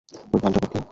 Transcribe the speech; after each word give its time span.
ঐ 0.09 0.37
বালটা 0.43 0.59
আবার 0.59 0.69
কি? 0.73 0.79